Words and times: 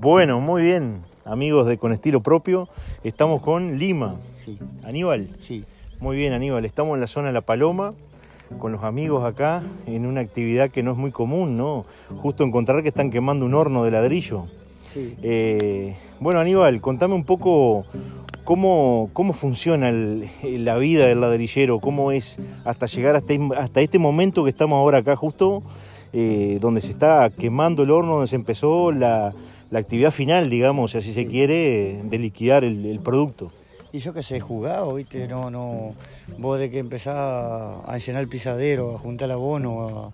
Bueno, 0.00 0.40
muy 0.40 0.62
bien, 0.62 1.02
amigos 1.24 1.66
de 1.66 1.78
Con 1.78 1.92
Estilo 1.92 2.20
Propio. 2.22 2.68
Estamos 3.04 3.42
con 3.42 3.78
Lima. 3.78 4.16
Sí, 4.44 4.58
Aníbal. 4.84 5.28
sí. 5.40 5.64
Muy 5.98 6.16
bien, 6.16 6.32
Aníbal. 6.32 6.64
Estamos 6.64 6.94
en 6.94 7.00
la 7.02 7.06
zona 7.06 7.26
de 7.28 7.34
La 7.34 7.42
Paloma 7.42 7.92
con 8.58 8.72
los 8.72 8.82
amigos 8.82 9.22
acá 9.24 9.62
en 9.86 10.06
una 10.06 10.22
actividad 10.22 10.70
que 10.70 10.82
no 10.82 10.92
es 10.92 10.96
muy 10.96 11.12
común, 11.12 11.56
¿no? 11.56 11.84
Justo 12.16 12.42
encontrar 12.42 12.82
que 12.82 12.88
están 12.88 13.10
quemando 13.10 13.44
un 13.46 13.54
horno 13.54 13.84
de 13.84 13.90
ladrillo. 13.90 14.46
sí. 14.92 15.14
Eh, 15.22 15.96
bueno, 16.18 16.40
Aníbal, 16.40 16.80
contame 16.80 17.14
un 17.14 17.24
poco 17.24 17.84
cómo, 18.44 19.10
cómo 19.12 19.32
funciona 19.34 19.88
el- 19.90 20.28
la 20.64 20.76
vida 20.78 21.06
del 21.06 21.20
ladrillero, 21.20 21.78
cómo 21.78 22.10
es 22.10 22.38
hasta 22.64 22.86
llegar 22.86 23.14
hasta, 23.14 23.34
hasta 23.58 23.80
este 23.82 23.98
momento 24.00 24.42
que 24.42 24.50
estamos 24.50 24.76
ahora 24.78 24.98
acá 24.98 25.14
justo, 25.14 25.62
eh, 26.12 26.58
donde 26.60 26.80
se 26.80 26.90
está 26.90 27.30
quemando 27.30 27.82
el 27.82 27.90
horno, 27.90 28.12
donde 28.14 28.26
se 28.26 28.36
empezó 28.36 28.92
la, 28.92 29.32
la 29.70 29.78
actividad 29.78 30.10
final, 30.10 30.50
digamos, 30.50 30.92
si 30.92 30.98
así 30.98 31.12
se 31.12 31.26
quiere, 31.26 32.02
de 32.04 32.18
liquidar 32.18 32.64
el, 32.64 32.84
el 32.86 33.00
producto. 33.00 33.52
Y 33.92 33.98
yo 33.98 34.12
que 34.14 34.22
sé, 34.22 34.38
jugado, 34.38 34.94
¿viste? 34.94 35.26
No, 35.26 35.50
no. 35.50 35.94
Vos 36.38 36.58
de 36.60 36.70
que 36.70 36.78
empezás 36.78 37.16
a 37.16 37.98
llenar 37.98 38.22
el 38.22 38.28
pisadero, 38.28 38.94
a 38.94 38.98
juntar 38.98 39.26
el 39.26 39.32
abono, 39.32 40.12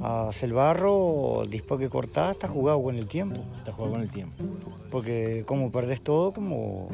a, 0.00 0.24
a 0.24 0.28
hacer 0.30 0.48
el 0.48 0.54
barro, 0.54 1.44
después 1.48 1.78
que 1.80 1.88
cortás, 1.88 2.32
estás 2.32 2.50
jugado 2.50 2.82
con 2.82 2.96
el 2.96 3.06
tiempo. 3.06 3.40
Está 3.56 3.72
jugando 3.72 3.98
con 3.98 4.02
el 4.02 4.10
tiempo. 4.10 4.42
Porque 4.90 5.44
como 5.46 5.70
perdés 5.70 6.00
todo, 6.00 6.32
como, 6.32 6.88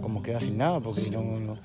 como 0.00 0.22
quedás 0.22 0.44
sin 0.44 0.58
nada, 0.58 0.78
porque 0.78 1.10
no, 1.10 1.22
no- 1.40 1.58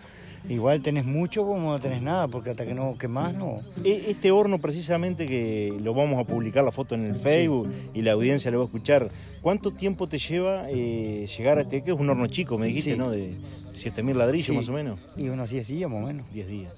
igual 0.49 0.81
tenés 0.81 1.05
mucho 1.05 1.45
como 1.45 1.71
no 1.71 1.79
tenés 1.79 2.01
nada, 2.01 2.27
porque 2.27 2.49
hasta 2.51 2.65
que 2.65 2.73
no 2.73 2.97
quemás, 2.97 3.33
no. 3.33 3.61
E- 3.83 4.05
Este 4.09 4.31
horno 4.31 4.59
precisamente 4.59 5.25
que 5.25 5.73
lo 5.81 5.93
vamos 5.93 6.19
a 6.19 6.23
publicar 6.23 6.63
la 6.63 6.71
foto 6.71 6.95
en 6.95 7.05
el 7.05 7.15
Facebook 7.15 7.69
y 7.93 8.01
la 8.01 8.13
audiencia 8.13 8.49
lo 8.51 8.57
va 8.59 8.63
a 8.63 8.67
escuchar, 8.67 9.09
¿cuánto 9.41 9.71
tiempo 9.71 10.07
te 10.07 10.17
lleva 10.17 10.69
eh, 10.69 11.25
llegar 11.37 11.57
a 11.57 11.61
este, 11.61 11.83
que 11.83 11.91
es 11.91 11.99
un 11.99 12.09
horno 12.09 12.27
chico, 12.27 12.57
me 12.57 12.67
dijiste, 12.67 12.93
Sí. 12.93 12.97
¿no? 12.97 13.11
De 13.11 13.33
7.000 13.73 14.15
ladrillos 14.15 14.47
Sí. 14.47 14.53
más 14.55 14.69
o 14.69 14.73
menos, 14.73 14.99
Y 15.15 15.29
unos 15.29 15.49
10 15.49 15.67
días 15.67 15.89
más 15.89 16.03
o 16.03 16.05
menos. 16.07 16.31
10 16.33 16.47
días. 16.47 16.73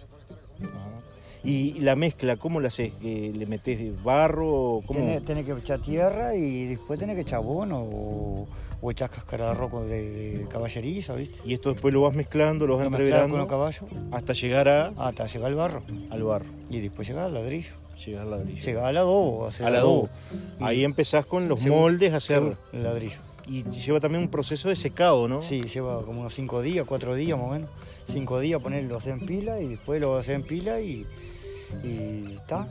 Ajá. 0.62 0.90
Y 1.46 1.74
la 1.82 1.98
mezcla, 1.98 2.38
¿cómo 2.38 2.62
la 2.62 2.68
haces? 2.70 2.94
¿Que 3.02 3.34
¿Le 3.36 3.46
metes 3.46 4.02
barro? 4.02 4.82
¿Cómo? 4.86 5.00
Tenés, 5.00 5.26
tenés 5.26 5.46
que 5.46 5.52
echar 5.52 5.82
tierra 5.82 6.36
y 6.38 6.68
después 6.68 6.98
tenés 6.98 7.16
que 7.16 7.24
echar 7.24 7.40
abono 7.40 7.82
o, 7.82 8.48
o 8.86 8.92
echar 8.92 9.10
cáscara 9.10 9.46
de 9.46 9.52
arroz 9.52 9.86
de, 9.90 10.12
de 10.40 10.48
caballeriza, 10.50 11.16
¿viste? 11.16 11.40
Y 11.46 11.54
esto 11.54 11.72
después 11.72 11.94
lo 11.94 12.02
vas 12.02 12.14
mezclando, 12.14 12.68
lo 12.68 12.76
vas 12.76 12.90
mezclás 12.90 13.00
con 13.00 13.10
los 13.10 13.10
entreverando 13.10 13.48
caballos 13.48 13.86
hasta 14.12 14.34
llegar 14.34 14.68
a, 14.68 14.88
hasta 14.98 15.26
llegar 15.26 15.48
al 15.48 15.56
barro. 15.56 15.84
al 16.10 16.24
barro, 16.24 16.46
Y 16.70 16.82
después 16.82 17.08
llegar 17.08 17.26
al 17.26 17.34
ladrillo. 17.34 17.72
llegar 18.06 18.24
al 18.24 18.32
ladrillo. 18.32 18.62
Llegar 18.62 18.86
al 18.86 18.98
adobo. 18.98 19.48
hacer 19.48 19.66
al 19.68 19.78
adobo. 19.78 20.10
Ahí 20.60 20.84
empezás 20.84 21.26
con 21.26 21.48
los 21.48 21.66
moldes 21.66 22.14
a 22.14 22.18
hacer. 22.18 22.58
El 22.74 22.84
ladrillo. 22.84 23.20
Y 23.48 23.64
lleva 23.64 24.00
también 24.02 24.24
un 24.24 24.30
proceso 24.30 24.68
de 24.70 24.76
secado, 24.76 25.28
¿no? 25.30 25.42
Sí, 25.42 25.62
lleva 25.64 26.04
como 26.04 26.20
unos 26.22 26.34
5 26.34 26.62
días, 26.62 26.86
4 26.86 27.16
días 27.16 27.38
más 27.38 27.48
o 27.48 27.52
menos. 27.52 27.70
5 28.12 28.40
días 28.42 28.62
ponerlo 28.62 29.00
en 29.06 29.26
pila 29.26 29.62
y 29.62 29.68
después 29.68 30.02
lo 30.02 30.18
hacer 30.18 30.36
en 30.36 30.44
pila 30.44 30.82
y, 30.82 31.06
y 31.84 32.34
está. 32.34 32.68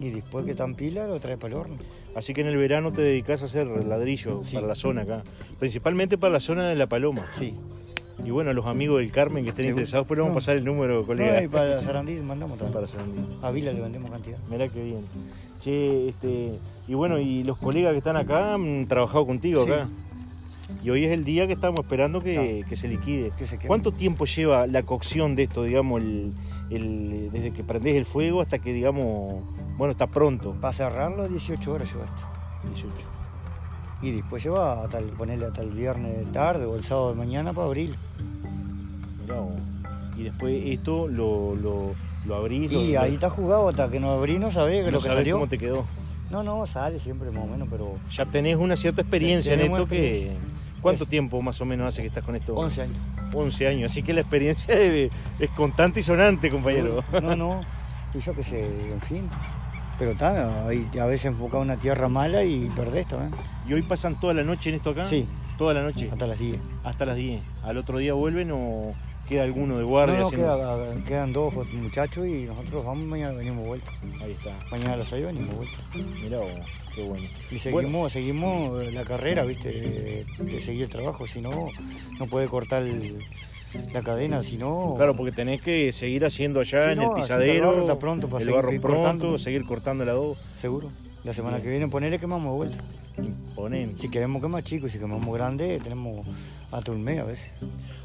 Y 0.00 0.10
después 0.10 0.44
que 0.44 0.52
está 0.52 0.64
en 0.64 0.74
pila 0.74 1.06
lo 1.06 1.20
traes 1.20 1.38
para 1.38 1.54
el 1.54 1.60
horno. 1.60 1.76
Así 2.14 2.34
que 2.34 2.40
en 2.40 2.48
el 2.48 2.56
verano 2.56 2.92
te 2.92 3.00
dedicas 3.02 3.42
a 3.42 3.44
hacer 3.46 3.66
ladrillo 3.84 4.42
Sí. 4.44 4.54
para 4.56 4.66
la 4.66 4.74
zona 4.74 5.02
acá, 5.02 5.22
principalmente 5.58 6.18
para 6.18 6.32
la 6.32 6.40
zona 6.40 6.68
de 6.68 6.74
La 6.74 6.86
Paloma. 6.88 7.26
Sí. 7.38 7.54
Y 8.24 8.30
bueno, 8.30 8.50
a 8.50 8.52
los 8.52 8.66
amigos 8.66 8.98
del 9.00 9.12
Carmen 9.12 9.44
que 9.44 9.50
estén 9.50 9.66
interesados, 9.68 10.04
pues 10.06 10.18
le 10.18 10.22
vamos 10.22 10.32
a 10.32 10.34
No. 10.34 10.38
pasar 10.40 10.56
el 10.56 10.64
número, 10.64 11.06
colega, 11.06 11.38
No, 11.38 11.42
y 11.44 11.48
para 11.48 11.80
Sarandí 11.80 12.14
mandamos 12.14 12.58
también. 12.58 12.74
para 12.74 12.86
Sarandí. 12.88 13.20
A 13.42 13.50
Vila 13.52 13.72
le 13.72 13.80
vendemos 13.80 14.10
cantidad. 14.10 14.38
Mirá 14.50 14.68
qué 14.68 14.82
bien. 14.82 15.04
Che, 15.60 16.08
este, 16.08 16.58
y 16.88 16.94
bueno, 16.94 17.20
y 17.20 17.44
los 17.44 17.58
colegas 17.58 17.92
que 17.92 17.98
están 17.98 18.16
acá 18.16 18.54
han 18.54 18.86
trabajado 18.88 19.24
contigo 19.26 19.64
Sí. 19.64 19.70
acá. 19.70 19.88
Y 20.82 20.90
hoy 20.90 21.04
es 21.04 21.12
el 21.12 21.24
día 21.24 21.46
que 21.46 21.52
estamos 21.54 21.80
esperando 21.80 22.20
que, 22.20 22.64
que 22.68 22.76
se 22.76 22.88
liquide. 22.88 23.30
Que 23.38 23.46
se 23.46 23.56
queme. 23.56 23.68
¿Cuánto 23.68 23.92
tiempo 23.92 24.24
lleva 24.26 24.66
la 24.66 24.82
cocción 24.82 25.34
de 25.36 25.44
esto, 25.44 25.62
digamos, 25.62 26.02
el, 26.02 26.32
el- 26.70 27.30
desde 27.32 27.52
que 27.52 27.62
prendés 27.64 27.96
el 27.96 28.04
fuego 28.04 28.42
hasta 28.42 28.58
que, 28.58 28.72
digamos, 28.72 29.44
bueno, 29.78 29.92
está 29.92 30.06
pronto? 30.06 30.52
Para 30.60 30.72
cerrarlo 30.74 31.26
18 31.28 31.72
horas 31.72 31.90
lleva 31.90 32.04
esto. 32.04 32.22
18. 32.68 32.94
Y 34.02 34.10
después 34.12 34.42
lleva 34.44 34.82
hasta 34.84 34.98
el, 34.98 35.06
ponerle 35.06 35.46
hasta 35.46 35.62
el 35.62 35.70
viernes 35.70 36.30
tarde 36.32 36.66
o 36.66 36.76
el 36.76 36.84
sábado 36.84 37.10
de 37.10 37.14
mañana 37.16 37.52
para 37.52 37.66
abrir. 37.68 37.96
Mirá. 39.22 39.36
Y 40.16 40.24
después 40.24 40.60
esto 40.66 41.06
lo, 41.08 41.54
lo, 41.56 41.92
lo 42.26 42.34
abrís. 42.36 42.70
Y 42.70 42.92
lo- 42.92 43.00
ahí 43.00 43.14
está 43.14 43.30
jugado 43.30 43.68
hasta 43.68 43.88
que 43.90 44.00
no 44.00 44.10
abrí, 44.12 44.38
no 44.38 44.50
sabés 44.50 44.80
que 44.84 44.90
no 44.90 44.90
lo 44.92 44.98
que 44.98 45.04
sabés 45.04 45.18
salió. 45.20 45.34
cómo 45.36 45.46
te 45.48 45.58
quedó. 45.58 45.84
No, 46.30 46.42
no, 46.42 46.66
sale 46.66 46.98
siempre 46.98 47.30
más 47.30 47.44
o 47.44 47.46
menos, 47.46 47.68
pero 47.70 47.96
Ya 48.10 48.26
tenés 48.26 48.56
una 48.56 48.76
cierta 48.76 49.00
experiencia 49.00 49.54
en 49.54 49.60
esto 49.60 49.86
que... 49.86 50.36
¿Cuánto 50.82 51.04
Es- 51.04 51.10
tiempo 51.10 51.40
más 51.42 51.60
o 51.60 51.64
menos 51.64 51.88
hace 51.88 52.02
que 52.02 52.08
estás 52.08 52.22
con 52.22 52.36
esto? 52.36 52.54
11 52.54 52.82
años. 52.82 52.96
11 53.34 53.66
años, 53.66 53.90
así 53.90 54.02
que 54.02 54.12
la 54.12 54.20
experiencia 54.20 54.74
debe- 54.76 55.10
es 55.38 55.50
constante 55.50 56.00
y 56.00 56.02
sonante, 56.02 56.50
compañero. 56.50 57.02
No, 57.22 57.34
no. 57.36 57.60
Y 58.14 58.20
yo 58.20 58.32
qué 58.34 58.42
sé, 58.42 58.64
en 58.92 59.00
fin. 59.02 59.28
Pero 59.98 60.12
está, 60.12 60.64
a 60.66 61.06
veces 61.06 61.26
enfocado 61.26 61.62
una 61.62 61.76
tierra 61.76 62.08
mala 62.08 62.44
y 62.44 62.70
perdés 62.76 63.08
también. 63.08 63.32
¿Y 63.68 63.72
hoy 63.72 63.82
pasan 63.82 64.18
toda 64.20 64.32
la 64.34 64.44
noche 64.44 64.68
en 64.70 64.76
esto 64.76 64.90
acá? 64.90 65.06
Sí. 65.06 65.26
Toda 65.58 65.74
la 65.74 65.82
noche, 65.82 66.08
Hasta 66.12 66.26
las 66.28 66.38
10. 66.38 66.56
hasta 66.84 67.04
las 67.04 67.16
10. 67.16 67.42
¿Al 67.64 67.76
otro 67.78 67.98
día 67.98 68.12
vuelven 68.12 68.50
o 68.52 68.94
queda 69.28 69.42
alguno 69.42 69.76
de 69.76 69.82
guardia? 69.82 70.14
No, 70.18 70.20
no, 70.22 70.26
haciendo- 70.28 70.56
queda- 70.56 71.04
quedan 71.04 71.32
dos 71.32 71.52
muchachos 71.72 72.28
y 72.28 72.44
nosotros 72.44 72.84
vamos 72.84 73.04
mañana 73.08 73.32
venimos 73.34 73.66
vuelta. 73.66 73.90
Ahí 74.22 74.30
está. 74.30 74.52
Mañana 74.70 74.92
a 74.92 74.96
las 74.98 75.08
6 75.08 75.26
venimos 75.26 75.56
vuelta. 75.56 75.76
Mirá 76.22 76.38
vos, 76.38 76.48
qué 76.94 77.02
bueno. 77.02 77.26
Y 77.50 77.58
seguimos, 77.58 78.12
seguimos 78.12 78.92
la 78.94 79.02
carrera, 79.02 79.42
¿viste? 79.42 79.68
De, 79.72 80.24
de 80.44 80.60
seguir 80.60 80.84
el 80.84 80.88
trabajo, 80.90 81.26
si 81.26 81.40
no, 81.40 81.66
no 82.20 82.26
puede 82.26 82.46
cortar 82.46 82.84
el- 82.84 83.18
la 83.92 84.02
cadena, 84.02 84.42
si 84.42 84.56
no... 84.58 84.94
Claro, 84.96 85.14
porque 85.16 85.32
tenés 85.32 85.60
que 85.62 85.92
seguir 85.92 86.24
haciendo 86.24 86.60
allá 86.60 86.92
en 86.92 86.98
no, 86.98 87.10
el 87.16 87.22
pisadero, 87.22 87.52
el 87.52 87.60
barro, 87.62 87.80
está 87.82 87.98
pronto 87.98 88.28
para 88.28 88.38
el 88.40 88.44
seguir 88.46 88.56
barro 88.56 88.68
pronto, 88.80 88.88
cortando. 89.02 89.38
seguir 89.38 89.64
cortando 89.66 90.02
el 90.04 90.08
adobo. 90.10 90.36
Seguro. 90.56 90.90
La 91.24 91.32
semana 91.34 91.60
que 91.60 91.68
viene 91.68 91.88
ponerle 91.88 92.18
quemamos 92.18 92.50
de 92.52 92.56
vuelta. 92.56 92.84
Imponente. 93.18 94.00
Si 94.02 94.08
queremos 94.08 94.40
quemar 94.40 94.62
chico 94.62 94.86
y 94.86 94.90
si 94.90 94.98
quemamos 94.98 95.34
grande, 95.34 95.80
tenemos 95.82 96.24
hasta 96.70 96.92
un 96.92 97.02
mes 97.02 97.18
a 97.18 97.24
veces. 97.24 97.50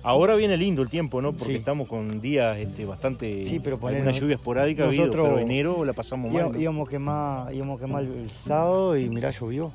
Ahora 0.02 0.36
viene 0.36 0.58
lindo 0.58 0.82
el 0.82 0.90
tiempo, 0.90 1.22
¿no? 1.22 1.32
Porque 1.34 1.54
Sí. 1.54 1.58
estamos 1.60 1.88
con 1.88 2.20
días 2.20 2.58
este, 2.58 2.84
bastante. 2.86 3.46
Sí, 3.46 3.60
pero 3.60 3.80
poner- 3.80 4.02
Una 4.02 4.12
lluvia 4.12 4.36
esporádica 4.36 4.84
ha 4.84 4.88
habido, 4.88 5.06
nosotros- 5.06 5.28
pero 5.30 5.40
enero 5.40 5.86
la 5.86 5.94
pasamos 5.94 6.32
mal. 6.34 6.60
Íbamos 6.60 6.88
a 6.88 6.90
quemar, 6.92 7.54
íbamos 7.54 7.78
a 7.78 7.86
quemar 7.86 8.04
el 8.04 8.32
sábado 8.32 8.98
y 8.98 9.08
mirá, 9.10 9.30
llovió. 9.30 9.72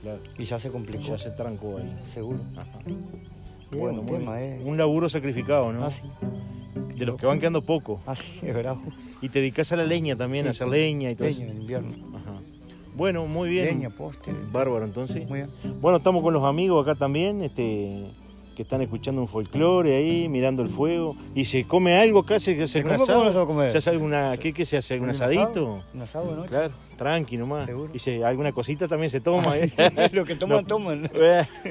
Claro, 0.00 0.20
Y 0.38 0.44
ya 0.44 0.58
se 0.58 0.70
complicó. 0.70 1.02
ya 1.02 1.18
se 1.18 1.30
trancó 1.30 1.78
ahí. 1.78 1.92
Seguro. 2.12 2.38
Ajá. 2.56 2.78
Bueno, 3.78 4.00
un 4.00 4.06
tema, 4.06 4.40
eh. 4.42 4.60
un 4.64 4.76
laburo 4.76 5.08
sacrificado, 5.08 5.72
¿no? 5.72 5.84
Ah, 5.84 5.90
sí. 5.90 6.02
De 6.96 7.06
los 7.06 7.16
que 7.16 7.26
van 7.26 7.38
quedando 7.40 7.62
poco. 7.62 8.00
Ah, 8.06 8.14
sí, 8.14 8.40
es 8.42 8.54
bravo. 8.54 8.80
Y 9.20 9.28
te 9.28 9.40
dedicas 9.40 9.72
a 9.72 9.76
la 9.76 9.84
leña 9.84 10.16
también, 10.16 10.44
Sí. 10.44 10.48
a 10.48 10.50
hacer 10.50 10.68
leña 10.68 11.10
y 11.10 11.14
todo 11.16 11.28
Leña 11.28 11.46
en 11.46 11.60
invierno. 11.60 11.90
eso. 11.90 12.00
Ajá. 12.14 12.40
Bueno, 12.96 13.26
muy 13.26 13.48
bien. 13.48 13.66
Leña, 13.66 13.90
poste. 13.90 14.32
Bárbaro, 14.52 14.84
entonces. 14.84 15.28
Muy 15.28 15.40
bien. 15.40 15.50
Bueno, 15.80 15.98
estamos 15.98 16.22
con 16.22 16.32
los 16.32 16.44
amigos 16.44 16.86
acá 16.86 16.94
también, 16.96 17.42
este, 17.42 18.06
que 18.54 18.62
están 18.62 18.80
escuchando 18.82 19.20
un 19.20 19.28
folclore 19.28 19.96
ahí, 19.96 20.28
mirando 20.28 20.62
el 20.62 20.68
fuego. 20.68 21.16
¿Y 21.34 21.44
se 21.44 21.64
come 21.64 21.96
algo 21.98 22.20
acá? 22.20 22.38
¿Se 22.38 22.52
hace 22.62 22.66
¿Se 22.66 22.84
un 22.84 22.90
asado? 22.92 23.18
¿Cómo 23.18 23.24
no 23.26 23.30
se 23.32 23.38
va 23.38 23.44
a 23.44 23.46
comer? 23.46 23.70
¿Se 23.70 23.78
hace 23.78 23.90
alguna, 23.90 24.36
qué, 24.36 24.52
qué 24.52 24.64
se 24.64 24.76
hace? 24.76 24.96
¿Un 24.98 25.04
¿Un 25.04 25.10
asadito? 25.10 25.80
Un 25.92 26.02
asado 26.02 26.30
de 26.30 26.36
noche. 26.36 26.48
Claro, 26.48 26.74
tranqui 26.96 27.36
nomás. 27.36 27.66
Seguro. 27.66 27.90
Y 27.92 27.98
si 27.98 28.22
alguna 28.22 28.52
cosita 28.52 28.88
también 28.88 29.10
se 29.10 29.20
toma. 29.20 29.42
Ah, 29.46 29.58
¿eh? 29.58 30.08
Lo 30.12 30.24
que 30.24 30.34
toman, 30.36 30.58
No. 30.62 30.66
toman. 30.66 31.10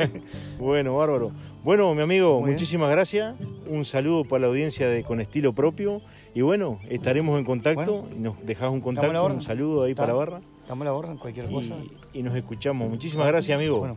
bueno, 0.59 0.97
bárbaro. 0.97 1.31
Bueno, 1.63 1.94
mi 1.95 2.01
amigo, 2.01 2.33
Muy 2.39 2.44
bien. 2.44 2.53
muchísimas 2.55 2.91
gracias. 2.91 3.35
Un 3.67 3.85
saludo 3.85 4.25
para 4.25 4.41
la 4.41 4.47
audiencia 4.47 4.89
de 4.89 5.03
Con 5.03 5.21
Estilo 5.21 5.53
Propio. 5.53 6.01
Y 6.35 6.41
bueno, 6.41 6.79
estaremos 6.89 7.38
en 7.39 7.45
contacto. 7.45 8.01
Bueno. 8.01 8.35
nos 8.35 8.45
dejás 8.45 8.69
un 8.71 8.81
contacto, 8.81 9.25
un 9.25 9.41
saludo 9.41 9.83
ahí 9.83 9.91
Está. 9.91 10.03
para 10.03 10.13
Barra. 10.13 10.41
Damos 10.68 10.86
la 10.86 10.94
orden, 10.94 11.18
cualquier 11.18 11.50
cosa. 11.50 11.75
Y, 12.13 12.19
y 12.19 12.24
nos 12.24 12.36
escuchamos. 12.36 12.89
Muchísimas 12.89 13.27
gracias, 13.27 13.56
amigo. 13.56 13.79
Bueno, 13.79 13.95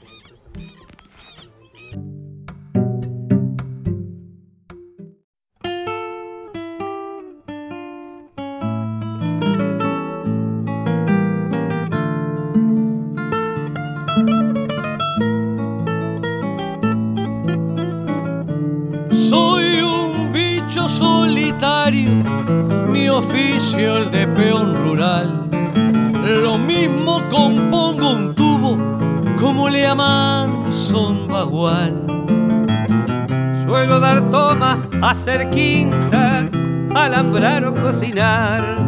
mi 21.92 23.08
oficio 23.08 23.98
el 23.98 24.10
de 24.10 24.26
peón 24.26 24.74
rural. 24.74 25.48
Lo 26.42 26.58
mismo 26.58 27.22
compongo 27.30 28.10
un 28.10 28.34
tubo 28.34 28.76
como 29.38 29.68
le 29.68 29.82
llaman 29.82 30.72
son 30.72 31.28
bagual. 31.28 31.94
Suelo 33.64 34.00
dar 34.00 34.28
toma, 34.30 34.88
hacer 35.02 35.48
quinta, 35.50 36.48
alambrar 36.94 37.64
o 37.66 37.74
cocinar. 37.74 38.78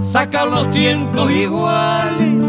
Sacar 0.00 0.48
los 0.48 0.70
tientos 0.70 1.30
iguales 1.30 2.42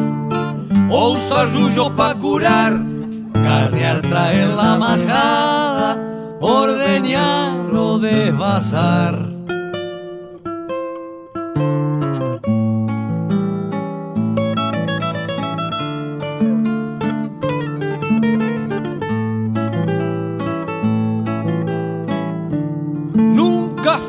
o 0.89 1.09
usar 1.12 1.51
rullos 1.54 1.89
pa' 1.92 2.15
curar 2.15 2.92
carnear, 3.33 4.01
traer 4.01 4.47
la 4.50 4.77
majada, 4.77 5.97
ordeñar 6.39 7.75
o 7.75 8.00
desvasar. 8.00 9.31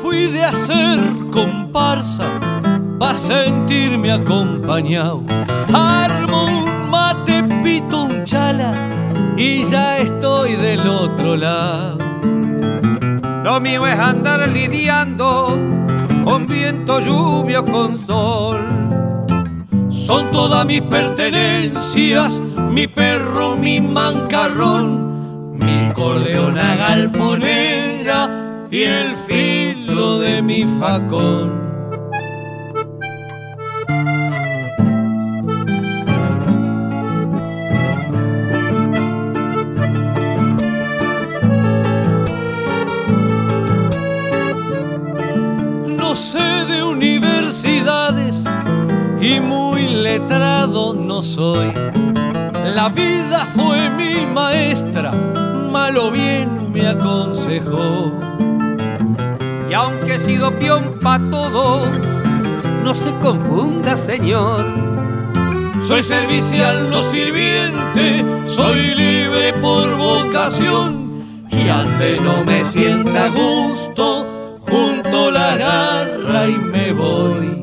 Fui 0.01 0.27
de 0.27 0.43
hacer 0.43 0.99
comparsa 1.31 2.25
para 2.99 3.15
sentirme 3.15 4.11
acompañado. 4.11 5.23
Armo 5.73 6.45
un 6.45 6.89
mate, 6.89 7.43
pito 7.63 8.03
un 8.03 8.23
chala 8.25 8.73
y 9.37 9.63
ya 9.63 9.97
estoy 9.97 10.55
del 10.55 10.87
otro 10.87 11.35
lado. 11.35 11.97
Lo 13.43 13.59
mío 13.59 13.85
es 13.85 13.99
andar 13.99 14.47
lidiando 14.47 15.59
con 16.23 16.47
viento, 16.47 16.99
lluvia 16.99 17.61
con 17.61 17.97
sol. 17.97 18.61
Son 19.89 20.31
todas 20.31 20.65
mis 20.65 20.81
pertenencias, 20.81 22.41
mi 22.69 22.87
perro, 22.87 23.55
mi 23.55 23.79
mancarrón, 23.81 25.57
mi 25.57 25.91
corleona 25.93 26.75
galponera 26.75 28.67
y 28.71 28.83
el 28.83 29.15
de 29.93 30.41
mi 30.41 30.65
facón. 30.65 31.51
No 45.85 46.15
sé 46.15 46.39
de 46.39 46.83
universidades 46.83 48.43
y 49.21 49.39
muy 49.39 49.87
letrado 49.87 50.95
no 50.95 51.21
soy. 51.21 51.71
La 52.75 52.89
vida 52.89 53.45
fue 53.55 53.91
mi 53.91 54.25
maestra, 54.33 55.11
malo 55.71 56.09
bien 56.09 56.71
me 56.71 56.87
aconsejó. 56.87 58.11
Y 59.73 59.75
aunque 59.75 60.17
he 60.17 60.19
sido 60.19 60.51
peón 60.59 60.99
pa' 61.01 61.17
todo, 61.31 61.87
no 62.83 62.93
se 62.93 63.11
confunda, 63.23 63.95
señor. 63.95 64.63
Soy 65.87 66.03
servicial, 66.03 66.91
no 66.91 67.01
sirviente, 67.01 68.23
soy 68.55 68.93
libre 68.93 69.51
por 69.53 69.97
vocación. 69.97 71.47
Y 71.49 71.69
ante 71.69 72.19
no 72.21 72.43
me 72.45 72.63
sienta 72.65 73.29
gusto, 73.29 74.59
junto 74.59 75.31
la 75.31 75.57
garra 75.57 76.47
y 76.47 76.55
me 76.55 76.93
voy. 76.93 77.62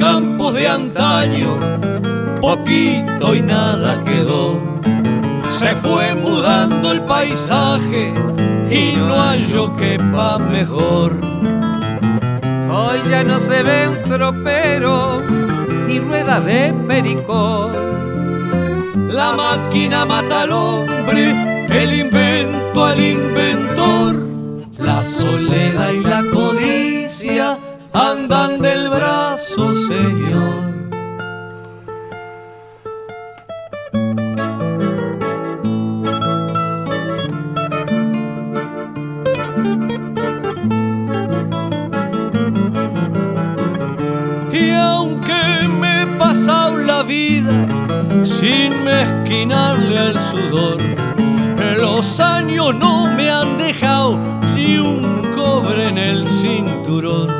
Campos 0.00 0.54
de 0.54 0.66
antaño, 0.66 1.60
poquito 2.40 3.34
y 3.34 3.42
nada 3.42 4.00
quedó. 4.00 4.58
Se 5.58 5.74
fue 5.74 6.14
mudando 6.14 6.90
el 6.90 7.02
paisaje 7.02 8.14
y 8.70 8.96
no 8.96 9.14
hallo 9.14 9.72
quepa 9.74 10.38
mejor. 10.38 11.20
Hoy 12.72 12.98
ya 13.10 13.22
no 13.22 13.38
se 13.38 13.62
ve 13.62 13.88
un 13.88 14.02
tropero 14.10 15.20
ni 15.86 16.00
rueda 16.00 16.40
de 16.40 16.72
pericón. 16.88 17.90
La 19.12 19.32
máquina 19.32 20.06
mata 20.06 20.42
al 20.42 20.52
hombre, 20.52 21.66
el 21.68 21.92
invento 22.00 22.84
al 22.86 22.98
inventor. 22.98 24.30
La 24.78 25.04
soledad 25.04 25.92
y 25.92 26.00
la 26.00 26.22
andan 27.92 28.60
del 28.60 28.88
brazo, 28.88 29.74
Señor. 29.88 30.70
Y 44.52 44.72
aunque 44.72 45.68
me 45.80 46.02
he 46.02 46.06
pasado 46.18 46.76
la 46.78 47.02
vida 47.02 47.66
sin 48.24 48.84
mezquinarle 48.84 49.98
al 49.98 50.18
sudor, 50.18 50.78
los 51.78 52.20
años 52.20 52.74
no 52.74 53.06
me 53.14 53.30
han 53.30 53.58
dejado 53.58 54.18
ni 54.54 54.78
un 54.78 55.32
cobre 55.34 55.88
en 55.88 55.98
el 55.98 56.24
cinturón. 56.24 57.39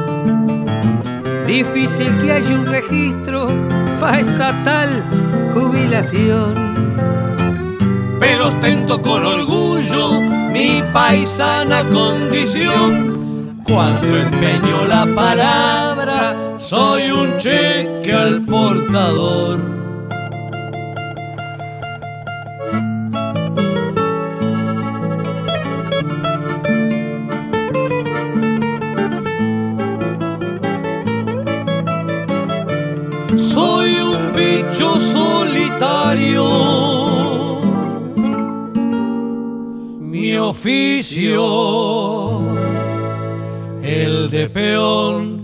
Difícil 1.50 2.16
que 2.22 2.30
haya 2.30 2.54
un 2.54 2.64
registro 2.64 3.48
para 3.98 4.20
esa 4.20 4.62
tal 4.62 4.88
jubilación. 5.52 6.54
pero 8.20 8.46
ostento 8.48 9.02
con 9.02 9.24
orgullo 9.24 10.12
mi 10.52 10.80
paisana 10.92 11.82
condición. 11.82 13.62
Cuando 13.64 14.16
empeño 14.16 14.86
la 14.86 15.04
palabra, 15.12 16.36
soy 16.60 17.10
un 17.10 17.36
cheque 17.38 18.12
al 18.12 18.44
portador. 18.46 19.79
Oficio, 40.60 42.42
el 43.82 44.28
de 44.30 44.46
peón 44.50 45.39